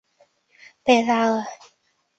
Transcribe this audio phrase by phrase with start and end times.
[0.83, 1.43] 贝拉尔。